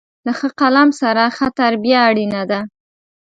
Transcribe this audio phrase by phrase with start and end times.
[0.25, 2.59] له ښه قلم سره، ښه تربیه اړینه ده.